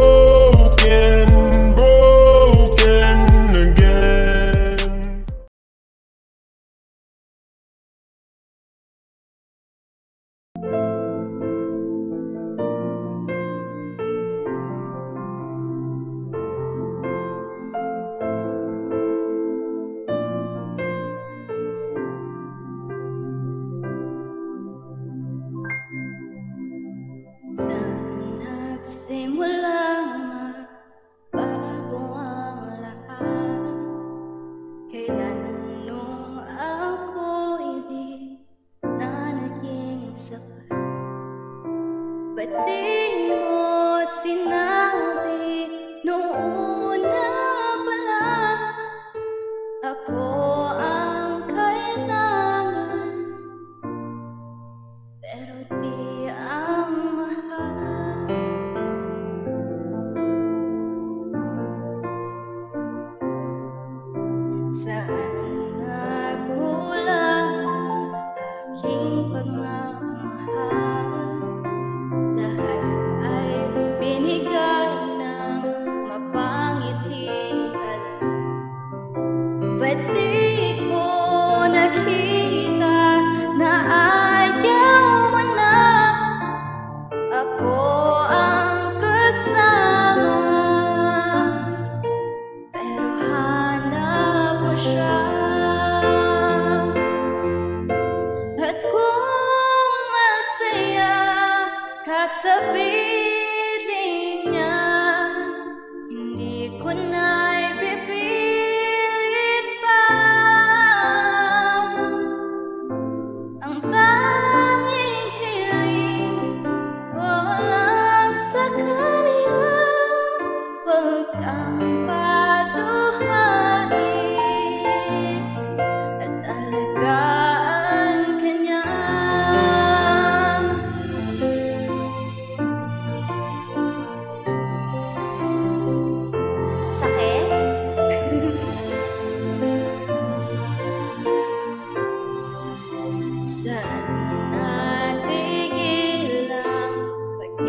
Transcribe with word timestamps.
broken 0.00 1.39
Ba't 42.40 42.48
di 42.64 43.28
mo 43.28 44.59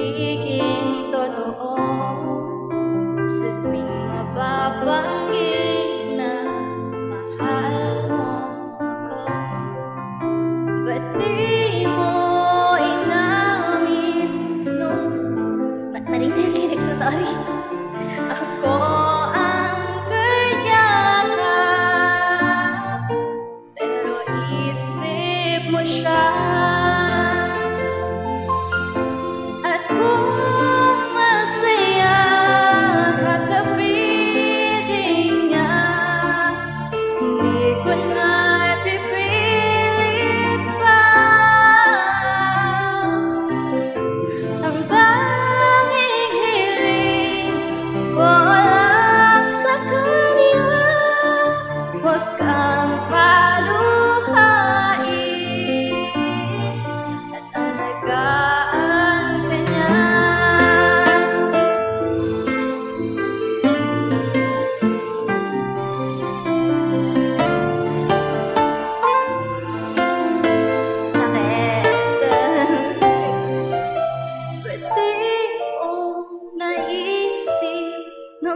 totoo 0.01 0.60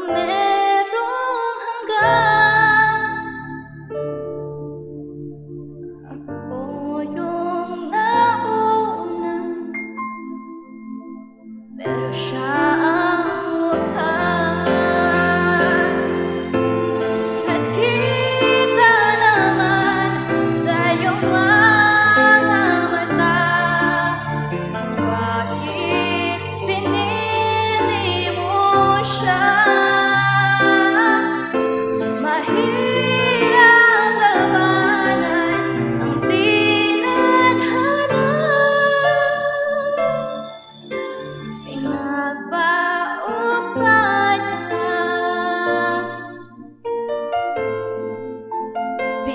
promesa. 0.03 0.34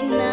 Niya 0.00 0.29